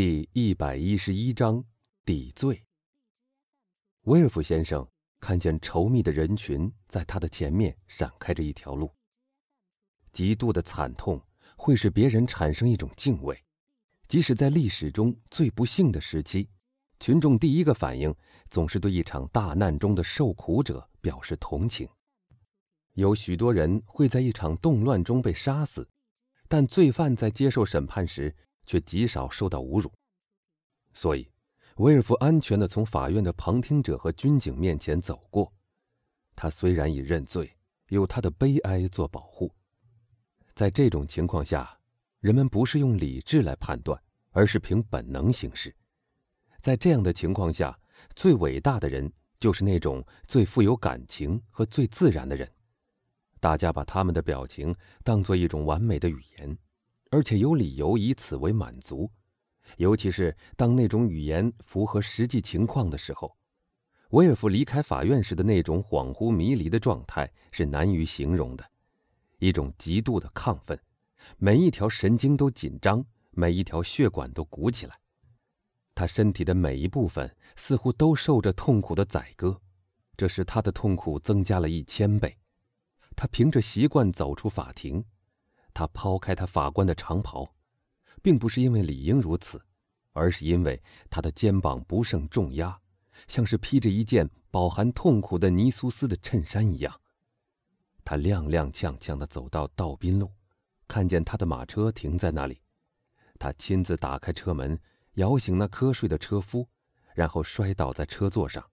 [0.00, 1.64] 第一百一十一章
[2.04, 2.62] 抵罪。
[4.02, 4.88] 威尔夫先生
[5.18, 8.94] 看见稠密的人群在他的前面闪开着一条路。
[10.12, 11.20] 极度的惨痛
[11.56, 13.36] 会使别人产生一种敬畏，
[14.06, 16.48] 即使在历史中最不幸的时期，
[17.00, 18.14] 群众第一个反应
[18.48, 21.88] 总是对一场大难中的受苦者表示同情。
[22.92, 25.88] 有许多人会在一场动乱中被杀死，
[26.46, 28.32] 但罪犯在接受审判时。
[28.68, 29.90] 却极少受到侮辱，
[30.92, 31.26] 所以
[31.76, 35.50] 威尔夫安全的从法院的旁听者和军警面前走过。
[36.36, 37.50] 他虽然已认罪，
[37.88, 39.50] 有他的悲哀做保护。
[40.54, 41.80] 在这种情况下，
[42.20, 43.98] 人们不是用理智来判断，
[44.32, 45.74] 而是凭本能行事。
[46.60, 47.76] 在这样的情况下，
[48.14, 52.46] 最伟大的人就是那种最富有感情和最自然的人。
[53.40, 56.58] 大家把他们的表情当作一种完美的语言。
[57.10, 59.10] 而且有理由以此为满足，
[59.76, 63.36] 尤其是当那种语言符合实际情况的时候。
[64.10, 68.64] 威尔夫离开法院时的那种恍惚迷离的状态是难于形容的，
[69.38, 70.80] 一种极度的亢奋，
[71.36, 74.98] 每一条神经都紧张，每一条血管都鼓起来，
[75.94, 79.60] 他身体的每一部分似乎都受着痛苦的宰割，
[80.16, 82.38] 这使他的痛苦增加了一千倍。
[83.14, 85.04] 他凭着习惯走出法庭。
[85.78, 87.48] 他抛开他法官的长袍，
[88.20, 89.64] 并不是因为理应如此，
[90.12, 92.76] 而是因为他的肩膀不胜重压，
[93.28, 97.00] 像是披着一件饱含痛苦的尼苏斯的衬衫一样。
[98.04, 100.32] 他踉踉跄跄地走到道宾路，
[100.88, 102.60] 看见他的马车停在那里，
[103.38, 104.76] 他亲自打开车门，
[105.12, 106.68] 摇醒那瞌睡的车夫，
[107.14, 108.68] 然后摔倒在车座上。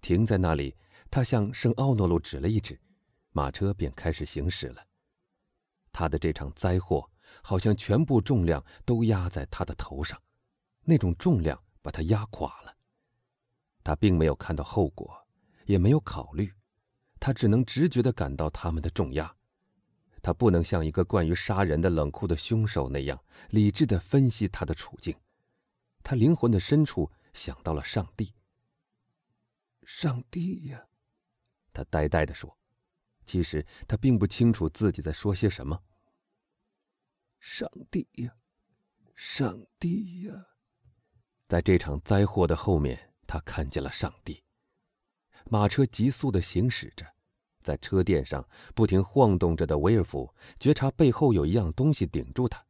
[0.00, 0.74] 停在那里，
[1.10, 2.80] 他向圣奥诺路指了一指，
[3.32, 4.85] 马车便开始行驶了。
[5.98, 10.20] 他的这场灾祸好像全部重量都压在他的头上，
[10.84, 12.76] 那种重量把他压垮了。
[13.82, 15.26] 他并没有看到后果，
[15.64, 16.52] 也没有考虑，
[17.18, 19.34] 他只能直觉地感到他们的重压。
[20.20, 23.18] 他不能像一个惯于杀人的冷酷的凶手那样
[23.48, 25.16] 理智地分析他的处境。
[26.02, 28.34] 他灵魂的深处想到了上帝。
[29.82, 30.84] 上帝呀，
[31.72, 32.54] 他呆呆地说。
[33.24, 35.82] 其实他并不清楚自己在说些什么。
[37.58, 38.30] 上帝呀，
[39.14, 40.46] 上帝呀！
[41.48, 44.42] 在这场灾祸的后面，他看见了上帝。
[45.46, 47.06] 马车急速的行驶着，
[47.62, 50.30] 在车垫上不停晃动着的威尔夫
[50.60, 52.62] 觉察背后有一样东西顶住他，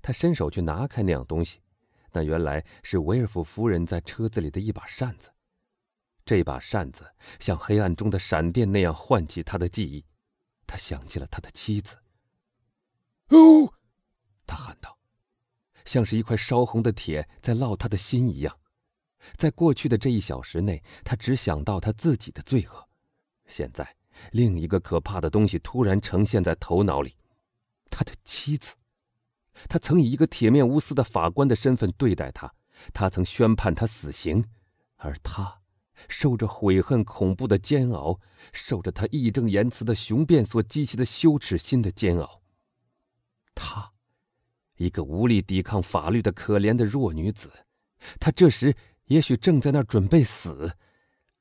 [0.00, 1.60] 他伸手去拿开那样东西，
[2.12, 5.32] 那原来是威尔夫夫人在车子里的一把扇子。
[6.24, 10.06] 这把扇子像黑暗中的闪电那样唤起他的记忆，
[10.64, 11.98] 他想起了他的妻子。
[13.30, 13.74] 哦，
[14.52, 14.98] 他喊道，
[15.86, 18.58] 像是一块烧红的铁在烙他的心一样。
[19.38, 22.88] 在过去的这一小时内，他只想到他自己的罪恶。
[23.46, 23.96] 现在，
[24.32, 27.16] 另一个可怕的东西突然呈现在头脑里：
[27.88, 28.74] 他的妻子。
[29.70, 32.52] 他曾以一个铁面无私的法官的身份对待他，
[32.92, 34.44] 他曾宣判他死刑，
[34.96, 35.62] 而他。
[36.08, 38.20] 受着悔恨、恐怖的煎熬，
[38.52, 42.42] 受着他义正言辞的雄辩所激起的羞耻心的煎熬。
[43.54, 43.91] 他，
[44.82, 47.52] 一个无力抵抗法律的可怜的弱女子，
[48.18, 50.74] 她这时也许正在那儿准备死。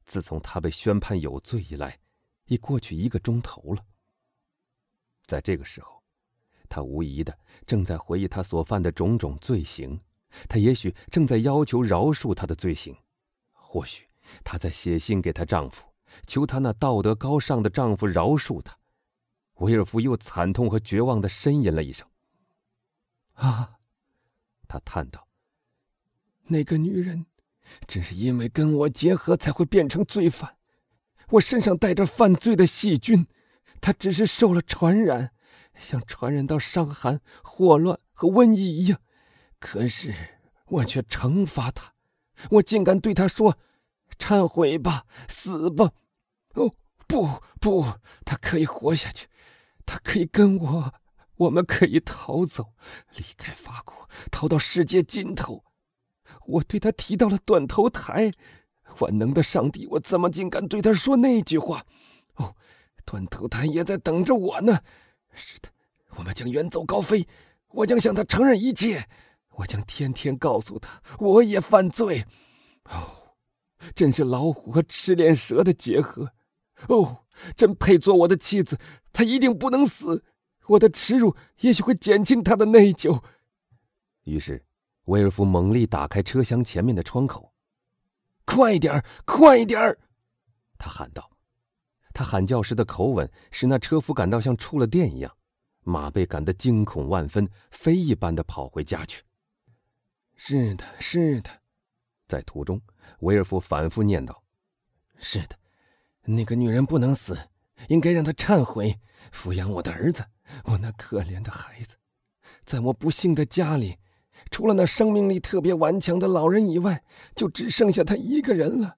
[0.06, 1.97] 自从她被宣判有罪以来，
[2.46, 3.84] 已过去一个钟头了。
[5.25, 6.03] 在这个时候，
[6.69, 7.35] 她无疑的
[7.66, 10.00] 正在回忆她所犯的种种罪行，
[10.47, 12.96] 她也许正在要求饶恕她的罪行，
[13.51, 14.06] 或许。
[14.44, 15.84] 她在写信给她丈夫，
[16.28, 18.78] 求她那道德高尚的丈夫饶恕她。
[19.56, 22.07] 威尔夫又惨痛和绝望的呻吟了一声。
[23.34, 23.78] 啊，
[24.68, 25.28] 他叹道
[26.47, 27.25] ：“那个女人，
[27.88, 30.58] 正是因为跟我结合，才会变成罪犯。
[31.30, 33.28] 我身上带着犯罪的细菌，
[33.80, 35.31] 她只是受了传染，
[35.78, 39.00] 像传染到伤寒、霍乱和瘟疫一样。
[39.59, 40.13] 可是
[40.68, 41.94] 我却惩罚她，
[42.50, 43.57] 我竟敢对她说。”
[44.19, 45.94] 忏悔吧，死吧！
[46.54, 46.75] 哦，
[47.07, 47.84] 不不，
[48.24, 49.27] 她可以活下去，
[49.84, 50.94] 她可以跟我，
[51.41, 52.73] 我们可以逃走，
[53.15, 55.63] 离开法国，逃到世界尽头。
[56.45, 58.31] 我对他提到了断头台，
[58.99, 61.83] 万能的上帝，我怎么竟敢对他说那句话？
[62.35, 62.55] 哦，
[63.05, 64.81] 断头台也在等着我呢。
[65.33, 65.69] 是的，
[66.17, 67.27] 我们将远走高飞，
[67.69, 69.07] 我将向他承认一切，
[69.55, 72.25] 我将天天告诉他，我也犯罪。
[72.85, 73.17] 哦。
[73.95, 76.33] 真是老虎和赤练蛇的结合，
[76.88, 77.25] 哦，
[77.57, 78.77] 真配做我的妻子。
[79.11, 80.23] 她一定不能死，
[80.71, 83.21] 我的耻辱也许会减轻他的内疚。
[84.23, 84.63] 于是，
[85.06, 87.53] 威尔夫猛力打开车厢前面的窗口。
[88.45, 89.97] “快点儿，快点儿！”
[90.77, 91.29] 他喊道。
[92.13, 95.33] 他喊叫时的口吻使那车夫感到像触了电一样，
[95.81, 99.24] 马被赶得惊恐万分，飞一般的跑回家去。
[100.35, 101.50] 是的，是的，
[102.27, 102.81] 在途中，
[103.19, 104.35] 威尔夫反复念叨
[105.19, 105.57] ：“是的，
[106.24, 107.38] 那个女人不能死，
[107.88, 109.00] 应该让她忏悔，
[109.33, 110.25] 抚养我的儿子，
[110.65, 111.95] 我那可怜的孩子。
[112.65, 113.98] 在我不幸的家里，
[114.50, 117.03] 除了那生命力特别顽强的老人以外，
[117.36, 118.98] 就只剩下他一个人了。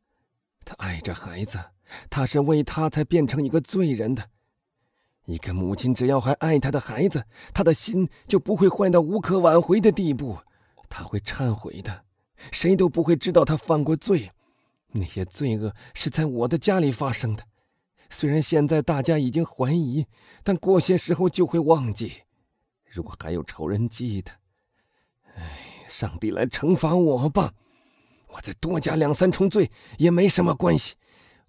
[0.66, 1.60] 他爱着孩子。”
[2.10, 4.28] 他是为他才变成一个罪人的。
[5.26, 7.24] 一个母亲只要还爱他的孩子，
[7.54, 10.40] 他的心就不会坏到无可挽回的地步。
[10.90, 12.04] 他会忏悔的，
[12.52, 14.32] 谁都不会知道他犯过罪。
[14.88, 17.44] 那些罪恶是在我的家里发生的，
[18.10, 20.06] 虽然现在大家已经怀疑，
[20.44, 22.24] 但过些时候就会忘记。
[22.86, 24.32] 如果还有仇人记得，
[25.36, 27.54] 哎，上帝来惩罚我吧！
[28.28, 30.96] 我再多加两三重罪也没什么关系。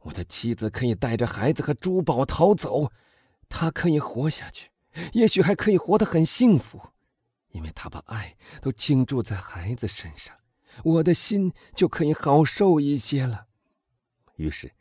[0.00, 2.90] 我的妻子可以带着孩子和珠宝逃走，
[3.48, 4.70] 她可以活下去，
[5.12, 6.80] 也许还可以活得很幸福，
[7.52, 10.36] 因为她把爱都倾注在孩子身上，
[10.82, 13.46] 我的心就可以好受一些了。
[14.36, 14.72] 于是，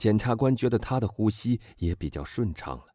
[0.00, 2.86] 检察官觉得他的呼吸也比较顺畅了。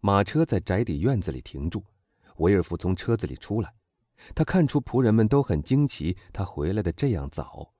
[0.00, 1.84] 马车在宅邸院子里停住，
[2.38, 3.74] 维尔夫从车子里出来，
[4.34, 7.74] 他看出仆人们都很惊奇他回来的这样早。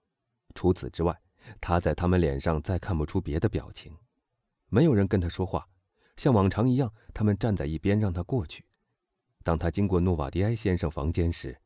[0.55, 1.19] 除此之外。
[1.59, 3.97] 他在他们脸上再看不出别的表情，
[4.69, 5.67] 没有人跟他说话，
[6.15, 8.62] 像往常一样，他们站在一边让他过去。
[9.43, 11.59] 当他经过诺瓦迪埃先生房间时，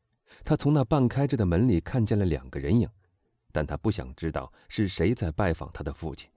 [0.44, 2.88] 他从那半开着的门里看见了两个人影，
[3.54, 6.28] 但他不想知道是谁在拜访他的父亲。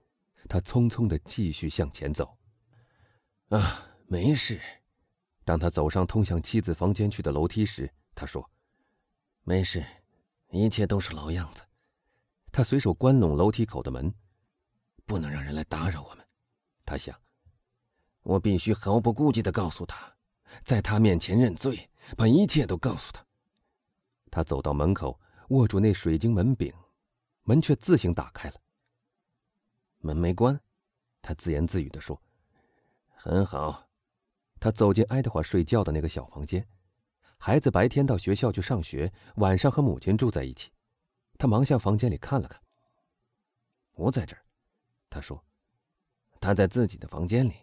[0.48, 2.38] 他匆匆地继续向前走。
[3.48, 4.60] 啊，没事。
[5.44, 8.48] 当他走上通向妻子房间去的楼梯时，他说
[9.42, 9.84] ：“没事，
[10.50, 11.62] 一切都是老样子。”
[12.52, 14.14] 他随手关拢楼梯口的门，
[15.04, 16.24] 不能让人来打扰我们。
[16.84, 17.20] 他想，
[18.22, 20.14] 我必须毫不顾忌的告诉他，
[20.64, 23.26] 在他面前认罪，把一切都告诉他。
[24.30, 25.18] 他走到门口，
[25.48, 26.72] 握住那水晶门柄，
[27.48, 28.60] 门却自行打开了。
[30.00, 30.60] 门没关，
[31.22, 32.20] 他自言自语的说
[33.16, 33.88] ：“很好。”
[34.60, 36.68] 他走进爱德华睡觉的那个小房间。
[37.38, 40.70] 孩子白天到学校去上学，晚上和母亲住在一起。
[41.38, 42.60] 他忙向房间里看了看。
[43.94, 44.42] 不在这儿，
[45.08, 45.42] 他说
[46.42, 47.54] ：“他在自己的房间里。”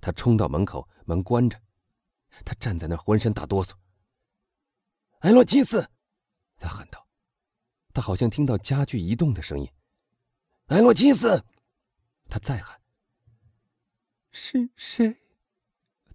[0.00, 1.60] 他冲到门口，门关着。
[2.44, 3.72] 他站在那儿，浑身打哆嗦。
[5.18, 5.90] “艾洛基斯！”
[6.56, 7.07] 他喊道。
[7.92, 9.68] 他好像听到家具移动的声音。
[10.68, 11.44] “埃洛基斯！”
[12.28, 12.80] 他再喊。
[14.30, 15.16] “是谁？”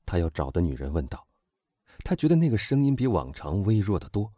[0.06, 1.28] 他要找的女人问道。
[2.04, 4.34] 他觉得那个声音比往常微弱的多。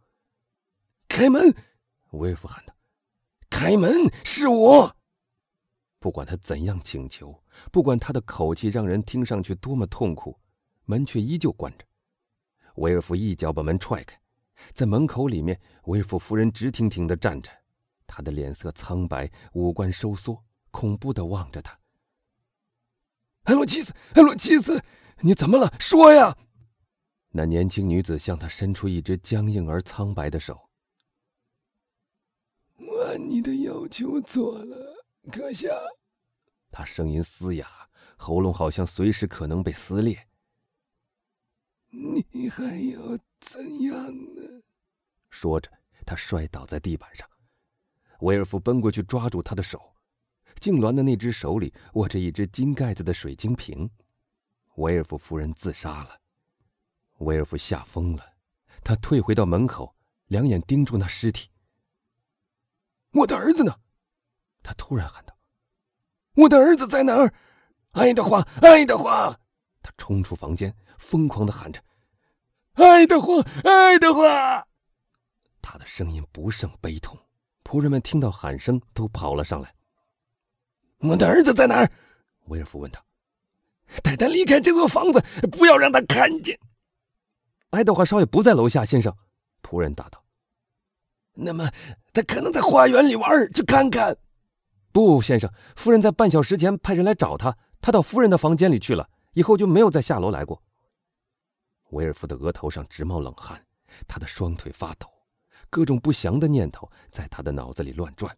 [1.07, 1.53] “开门！”
[2.11, 2.75] 威尔夫喊道
[3.49, 3.91] ：“开门，
[4.23, 4.95] 是我。”
[5.99, 10.39] 不管他怎样请求，不管他的口气让人听上去多么痛苦，
[10.85, 11.85] 门却依旧关着。
[12.75, 14.19] 威尔夫一脚把门踹开，
[14.73, 17.51] 在门口里面，威尔夫夫人直挺挺的站着，
[18.07, 21.77] 她的脸色苍白，五官收缩，恐怖的望着他。
[23.45, 24.83] “艾洛基斯，艾洛基斯，
[25.21, 25.73] 你怎么了？
[25.79, 26.37] 说呀！”
[27.29, 30.69] 那年轻女子向他伸出一只僵硬而苍白的手。
[32.77, 35.69] 我按你的要求做了，阁下。
[36.71, 37.67] 他声音嘶哑，
[38.17, 40.27] 喉咙好像随时可能被撕裂。
[41.89, 43.95] 你还要怎样？
[45.35, 45.69] 说着，
[46.05, 47.29] 他摔倒在地板上。
[48.21, 49.93] 威尔夫奔过去抓住他的手，
[50.61, 53.89] 痉挛的那只手里握着一只金盖子的水晶瓶。
[54.75, 56.17] 威尔夫夫人自杀了。
[57.17, 58.23] 威尔夫吓疯了，
[58.81, 59.93] 他退回到门口，
[60.27, 61.49] 两眼盯住那尸体。
[63.11, 63.77] 我的儿子呢？
[64.63, 65.37] 他突然喊道
[66.35, 67.33] ：“我的儿子在哪儿？”
[67.91, 69.37] 爱德华，爱德华！
[69.81, 71.81] 他冲出房间，疯狂的喊着
[72.75, 74.67] ：“爱德华，爱德华！”
[75.67, 77.17] 他的声音不胜悲痛。
[77.63, 79.73] 仆人们听到喊声，都跑了上来。
[81.01, 81.91] “我的儿子在哪儿？”
[82.45, 83.03] 威尔夫问他。
[84.03, 85.19] “带他离开这座房子，
[85.51, 86.59] 不要让他看见。”
[87.71, 89.11] 爱德华少爷不在楼下，先生。”
[89.63, 90.23] 仆人答道。
[91.33, 91.67] 那么，
[92.13, 94.15] 他可能在花园里玩，去看看。
[94.91, 100.61] 不，先生，夫人在半小时前派人来找他，他到夫人的房间里去了，以后就没有再下楼来过。
[101.89, 103.65] 威尔夫的额头上直冒冷汗，
[104.07, 105.07] 他的双腿发抖，
[105.75, 108.33] 各种不祥的念头在他的脑子里乱转。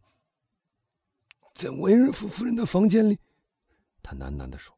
[1.54, 3.20] 在威尔夫夫人的房间里，
[4.02, 4.76] 他喃喃地说：“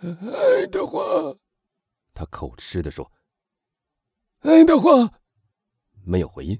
[0.00, 0.98] 爱德华。”
[2.14, 3.12] 他口吃地说
[4.48, 4.90] ：“爱德华。”
[6.06, 6.58] 没有回应。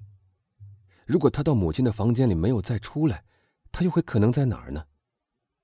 [1.06, 3.24] 如果他到母亲的房间里没有再出来，
[3.72, 4.86] 他又会可能在哪儿呢？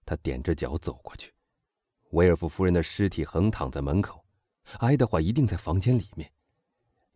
[0.06, 1.34] 他踮着脚走过去，
[2.12, 4.24] 威尔夫夫人的尸体横躺在门口，
[4.78, 6.32] 爱德华一定在房间里面。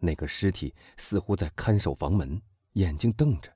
[0.05, 2.41] 那个尸体似乎在看守房门，
[2.75, 3.51] 眼睛瞪着，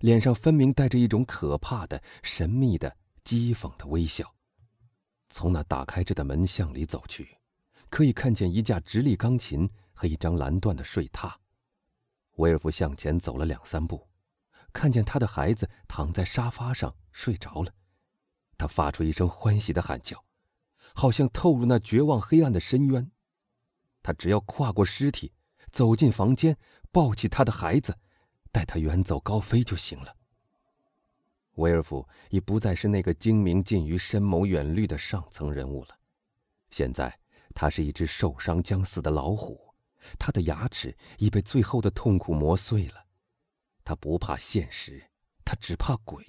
[0.00, 4.32] 脸上分明带着一种可怕的、神秘的、讥讽的微笑。
[5.30, 7.28] 从那打开着的门向里走去，
[7.90, 11.34] 可以看见一架直立钢琴和一张蓝缎的睡榻。
[12.36, 14.06] 威尔夫向前走了两三步。
[14.70, 17.72] 看见他的孩子躺在沙发上睡着了，
[18.56, 20.22] 他发出一声欢喜的喊叫，
[20.94, 23.10] 好像透入那绝望黑暗的深渊。
[24.02, 25.32] 他只要跨过尸体，
[25.70, 26.56] 走进房间，
[26.90, 27.96] 抱起他的孩子，
[28.50, 30.14] 带他远走高飞就行了。
[31.54, 35.98] 威尔夫已不再是那个精明近于深谋远虑的上层人物了，
[36.70, 37.18] 现在
[37.54, 39.74] 他是一只受伤将死的老虎，
[40.18, 43.04] 他的牙齿已被最后的痛苦磨碎了。
[43.84, 45.10] 他不怕现实，
[45.44, 46.24] 他只怕鬼。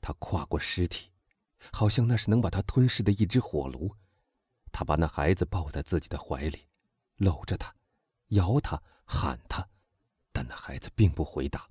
[0.00, 1.10] 他跨过尸体，
[1.72, 3.94] 好像那是能把他吞噬的一只火炉。
[4.70, 6.66] 他把那孩子抱在自己的怀里，
[7.16, 7.74] 搂着他，
[8.28, 9.68] 摇他，喊他，
[10.32, 11.68] 但那孩子并不回答。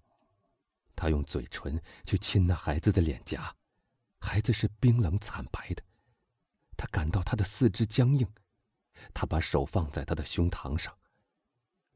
[0.96, 3.54] 他用嘴唇去亲那孩子的脸颊，
[4.20, 5.84] 孩子是冰冷惨白的。
[6.78, 8.28] 他感到他的四肢僵硬，
[9.14, 10.98] 他把手放在他的胸膛上，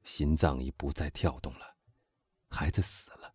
[0.03, 1.75] 心脏已不再跳动了。
[2.49, 3.33] 孩子死了。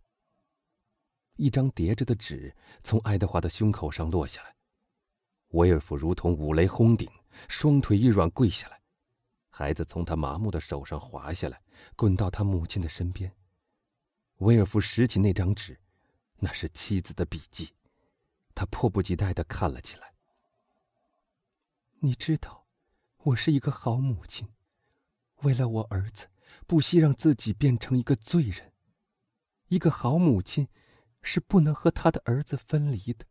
[1.36, 4.54] 一张叠着的纸从爱德华的胸口上落下来，
[5.48, 7.10] 威尔夫如同五雷轰顶，
[7.48, 8.80] 双腿一软跪下来。
[9.56, 11.62] 孩子从他麻木的手上滑下来，
[11.94, 13.32] 滚到他母亲的身边。
[14.38, 15.78] 威尔夫拾起那张纸，
[16.40, 17.72] 那是妻子的笔记，
[18.52, 20.12] 他迫不及待的看了起来。
[22.00, 22.66] 你知道，
[23.18, 24.48] 我是一个好母亲，
[25.42, 26.26] 为了我儿子，
[26.66, 28.72] 不惜让自己变成一个罪人。
[29.68, 30.66] 一个好母亲，
[31.22, 33.24] 是不能和他的儿子分离的。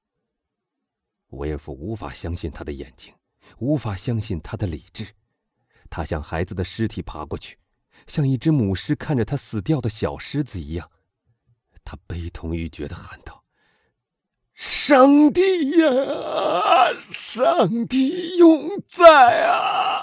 [1.31, 3.13] 威尔夫无法相信他的眼睛，
[3.57, 5.13] 无法相信他的理智。
[5.95, 7.55] 他向孩子的尸体爬过去，
[8.07, 10.89] 像一只母狮看着他死掉的小狮子一样。
[11.83, 13.43] 他悲痛欲绝的喊道
[14.55, 20.01] ：“上帝呀，上帝永在啊！”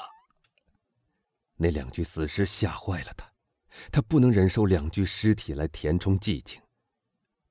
[1.59, 3.29] 那两具死尸吓坏了他。
[3.91, 6.61] 他不能忍受两具尸体来填充寂静，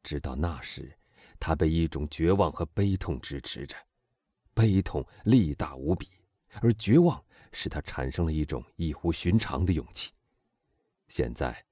[0.01, 0.97] 直到那时，
[1.41, 3.75] 他被一种绝望和悲痛支持着，
[4.53, 6.07] 悲痛力大无比，
[6.61, 10.11] 而绝望使他产生了一种异乎寻常的勇气。
[11.07, 11.65] 现在，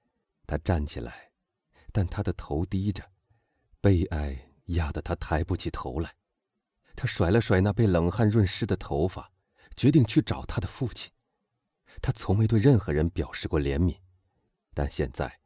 [0.46, 1.32] 他站起来，
[1.92, 3.04] 但他的头低着，
[3.80, 6.16] 悲哀压得他抬不起头来。
[6.96, 9.32] 他甩了甩那被冷汗润湿的头发，
[9.76, 11.12] 决定去找他的父亲。
[12.02, 13.96] 他从未对任何人表示过怜悯。
[14.74, 15.40] 但现在，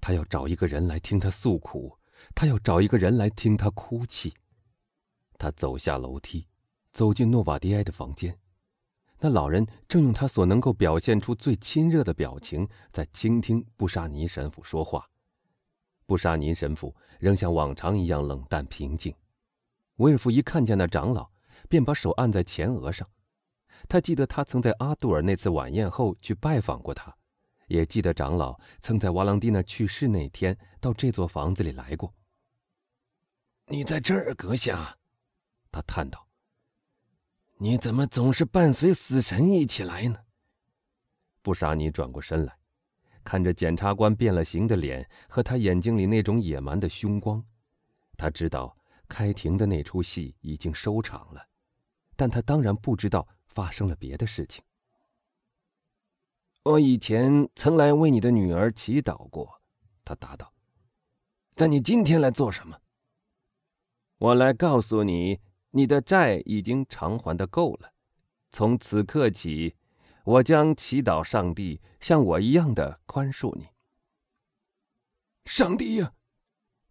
[0.00, 1.98] 他要找一个人来听他诉苦，
[2.34, 4.34] 他要找一个人来听他哭泣。
[5.38, 6.46] 他走下楼梯，
[6.92, 8.38] 走进诺瓦迪埃的房间。
[9.22, 15.06] 那老人正用他所能够表现出最亲热的表情，在倾听布沙尼神父说话。
[16.06, 19.14] 布沙尼神父仍像往常一样冷淡平静。
[19.96, 21.30] 威尔夫一看见那长老，
[21.68, 23.06] 便把手按在前额上。
[23.88, 27.14] 他记得他曾在阿杜尔那次晚宴后去拜访过他。
[27.66, 32.12] 也记得长老曾在瓦朗蒂娜去世那天到这座房子里来过。
[33.66, 34.96] 你在这儿，阁下，
[35.70, 36.26] 他叹道。
[37.62, 40.18] 你怎么总是伴随死神一起来呢？
[41.42, 42.56] 布沙尼转过身来，
[43.22, 47.44] 看着检察官变了形的脸和他眼睛里那种野蛮的凶光，
[48.16, 48.74] 他知道
[49.06, 51.46] 开庭的那出戏已经收场了，
[52.16, 54.64] 但他当然不知道发生了别的事情。
[56.62, 59.60] 我以前曾来为你的女儿祈祷过，
[60.02, 60.50] 他答道。
[61.54, 62.78] 但你今天来做什么？
[64.16, 65.38] 我来告诉你，
[65.70, 67.92] 你的债已经偿还的够了。
[68.52, 69.76] 从此刻起，
[70.24, 73.68] 我将祈祷上帝像我一样的宽恕你。
[75.44, 76.12] 上帝呀！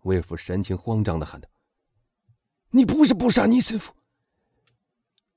[0.04, 1.50] 威尔夫神情慌张的喊道
[2.72, 3.94] ：“你不是不杀尼神父？”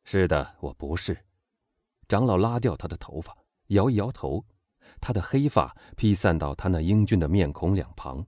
[0.05, 1.25] 是的，我不是。
[2.09, 3.37] 长老拉掉他的头发。
[3.69, 4.45] 摇一摇头，
[5.01, 8.27] 他的黑发披散到他那英俊的面孔两旁。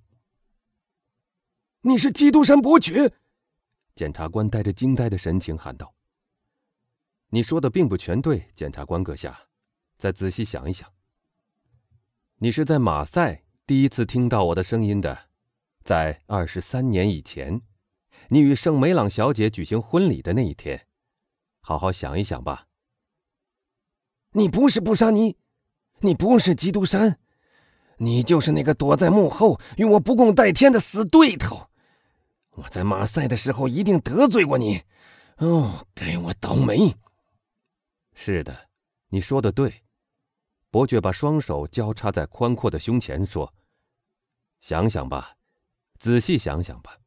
[1.82, 3.12] 你是基督山伯爵，
[3.94, 5.94] 检察官带着惊呆的神情喊道
[7.30, 9.38] ：“你说的并不全对，检察官阁下，
[9.96, 10.90] 再仔细想一想。
[12.38, 15.16] 你是在马赛第一次听到我的声音的，
[15.84, 17.62] 在二十三年以前，
[18.28, 20.88] 你与圣梅朗小姐举行婚礼的那一天，
[21.60, 22.66] 好好想一想吧。”
[24.36, 25.36] 你不是布沙尼，
[26.00, 27.20] 你不是基督山，
[27.98, 31.70] 你就是那个躲在幕后与我不共戴天的死对头。
[32.54, 34.82] 我在马赛的时候一定得罪过你。
[35.38, 36.94] 哦，该我倒霉。
[38.14, 38.68] 是的，
[39.08, 39.82] 你说的对。
[40.70, 43.52] 伯爵把双手交叉在宽阔的胸前，说
[44.60, 45.36] ：“想想吧，
[45.98, 46.98] 仔细想想吧。”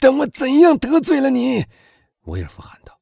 [0.00, 1.64] 但我怎样得罪了你？
[2.22, 2.98] 威尔夫喊道。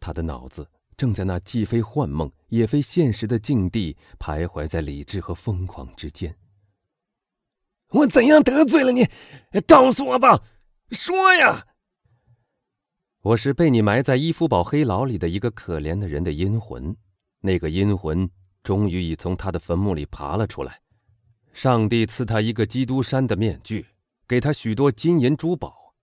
[0.00, 6.34] 他的脑子正在那既非幻梦也非现实的境地徘徊在理智和疯狂之间。
[7.90, 9.08] 我怎样得罪了你？
[9.66, 10.42] 告诉我吧，
[10.90, 11.66] 说呀！
[13.22, 16.96] 我是被你埋在伊夫堡黑牢里的一个可怜的人的阴魂，
[17.40, 18.28] 那个阴魂
[18.62, 20.80] 终于已从他的坟墓里爬了出来。
[21.52, 23.86] 上帝赐他一个基督山的面具，
[24.28, 25.94] 给他许多金银珠宝，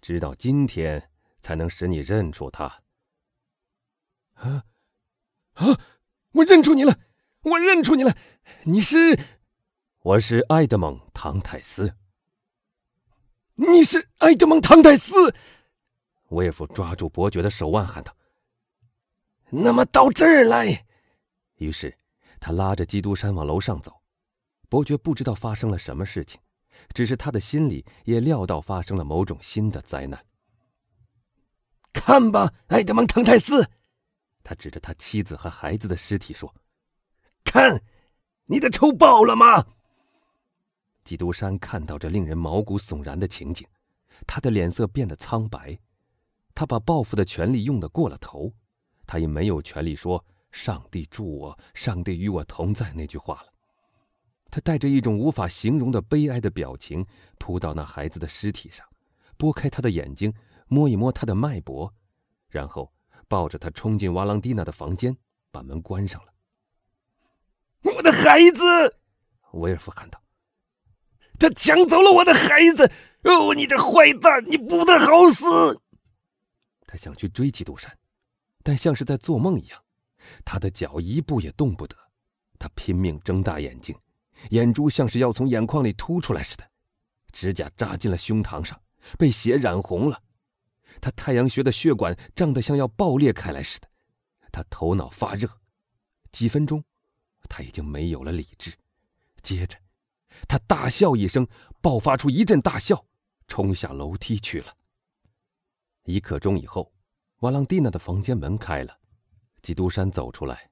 [0.00, 1.10] 直到今天
[1.40, 2.82] 才能使你认出他。
[4.34, 4.64] 啊，
[5.54, 5.80] 啊！
[6.32, 6.98] 我认出你了，
[7.42, 8.16] 我认出你了，
[8.64, 9.18] 你是，
[10.02, 11.94] 我是埃德蒙·唐泰斯。
[13.54, 15.32] 你是埃德蒙·唐泰斯。
[16.30, 18.12] 威尔夫抓住伯爵的手腕，喊道
[19.48, 20.84] ：“那么到这儿来。”
[21.58, 21.96] 于是
[22.40, 24.02] 他拉着基督山往楼上走。
[24.68, 26.40] 伯爵不知道发生了什么事情，
[26.92, 30.26] 只是他的心里也料到发生了某种新的灾难。
[31.92, 33.70] 看吧，埃德蒙·唐泰斯，
[34.42, 36.52] 他指着他妻子和孩子的尸体说
[37.46, 37.80] ：“看，
[38.46, 39.64] 你的仇报了吗？”
[41.04, 43.66] 基督山看到这令人毛骨悚然的情景，
[44.26, 45.78] 他的脸色变得苍白。
[46.54, 48.52] 他把报复的权利用得过了头，
[49.06, 53.46] 他也没有权利说“上帝助我，上帝与我同在”那句话了。
[54.50, 57.06] 他带着一种无法形容的悲哀的表情，
[57.38, 58.86] 扑到那孩子的尸体上，
[59.38, 60.32] 拨开他的眼睛，
[60.68, 61.92] 摸一摸他的脉搏，
[62.48, 62.92] 然后
[63.28, 65.16] 抱着他冲进瓦朗蒂娜的房间，
[65.50, 66.32] 把门关上了。
[67.80, 68.98] 我的孩子，
[69.52, 70.21] 威尔夫喊道
[71.42, 72.88] ：“他抢走了我的孩子！
[73.24, 75.44] 哦，你这坏蛋，你不得好死！”
[76.86, 77.92] 他想去追基督山，
[78.62, 79.82] 但像是在做梦一样，
[80.44, 81.96] 他的脚一步也动不得。
[82.60, 83.96] 他拼命睁大眼睛，
[84.50, 86.64] 眼珠像是要从眼眶里凸出来似的，
[87.32, 88.80] 指甲扎进了胸膛上，
[89.18, 90.22] 被血染红了。
[91.00, 93.88] 他太阳穴的血管胀得像要爆裂开来似的，
[94.52, 95.48] 他头脑发热。
[96.30, 96.84] 几分钟，
[97.48, 98.72] 他已经没有了理智。
[99.42, 99.76] 接着，
[100.48, 101.46] 他大笑一声，
[101.80, 103.04] 爆发出一阵大笑，
[103.46, 104.76] 冲下楼梯去了。
[106.04, 106.92] 一刻钟以后，
[107.40, 108.98] 瓦朗蒂娜的房间门开了，
[109.62, 110.70] 基督山走出来，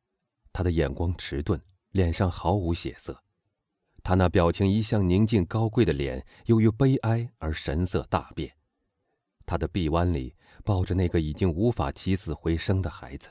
[0.53, 3.23] 他的眼光迟钝，脸上毫无血色，
[4.03, 8.55] 他那表情一向宁静高贵的脸，由于悲哀而神色大变。
[9.46, 13.29] 他的臂弯里抱着那个已经无法起死回生的孩子，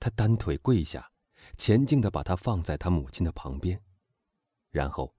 [0.00, 1.10] 他单腿跪下，
[1.56, 3.78] 前进的把他放在他母亲的旁边，
[4.70, 5.14] 然后，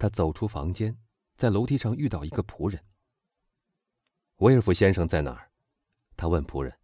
[0.00, 0.96] 他走出房间，
[1.36, 2.82] 在楼梯上遇到一个仆人。
[4.36, 5.50] 威尔夫先生在哪儿？
[6.16, 6.74] 他问仆人。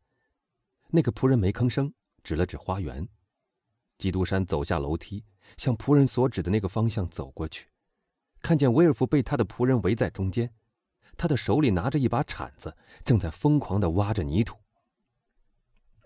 [0.88, 1.90] 那个仆人没吭声，
[2.22, 3.08] 指了指花园。
[3.96, 5.24] 基督山走下楼梯，
[5.56, 7.66] 向仆人所指的那个方向走过去，
[8.42, 10.52] 看见威尔夫被他的仆人围在中间，
[11.16, 14.58] 他的手里拿着一把铲子，正在疯狂的挖着泥土。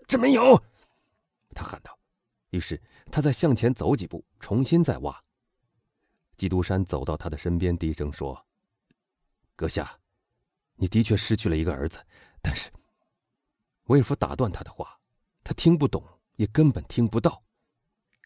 [0.07, 0.63] 这没有，
[1.53, 1.99] 他喊道。
[2.51, 5.21] 于是他再向前走几步，重新再挖。
[6.41, 8.47] 基督山走到他的身边，低声说
[9.55, 9.95] ：“阁下。”
[10.73, 12.03] 你的确失去了一个儿子，
[12.41, 12.71] 但是，
[13.83, 14.99] 威尔夫打断他的话，
[15.43, 16.03] 他听不懂，
[16.37, 17.43] 也根本听不到。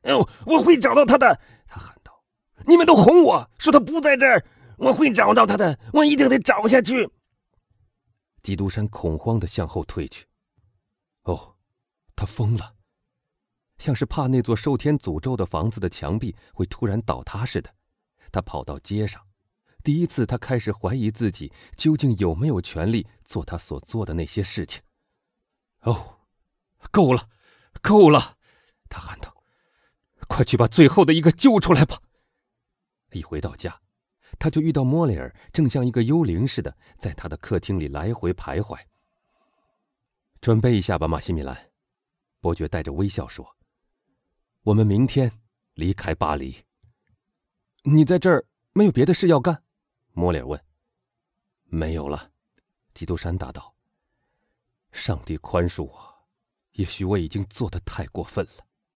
[0.03, 1.37] 哦，我会找到他的！
[1.67, 2.23] 他喊道
[2.65, 4.45] ：“你们都哄我说他不在这儿，
[4.77, 7.11] 我会找到他的，我一定得找下去。”
[8.41, 10.25] 基督山恐慌的向后退去。
[11.23, 11.57] 哦，
[12.15, 12.75] 他疯了，
[13.77, 17.74] 像是怕那座受天诅咒的房子的墙壁会突然倒塌似的。
[18.35, 19.25] 他跑到街上。
[19.81, 24.81] 第一次，他开始怀疑自己究竟有没有权利做他所做的那些事情。
[25.83, 26.19] 哦，
[26.91, 27.29] 够了，
[27.81, 28.37] 够了！
[28.89, 29.33] 他喊道
[30.27, 31.97] ：“快去把最后的一个救出来吧！”
[33.13, 33.79] 一回到家，
[34.37, 38.77] 他就遇到莫雷尔，正像一个幽灵似的在他的客厅里来回徘徊。
[40.41, 41.71] 准备一下吧，马西米兰，
[42.41, 43.55] 伯爵带着微笑说
[44.63, 45.31] ：“我们明天
[45.75, 46.65] 离开巴黎。
[47.87, 48.43] 你在这儿
[48.73, 49.63] 没有别的事要干？”
[50.13, 50.59] 莫里尔问
[51.65, 52.31] ：“没有了。”
[52.95, 53.75] 基督山答道
[54.91, 56.27] ：“上帝宽恕我，
[56.71, 58.64] 也许我已经做的太过分了。”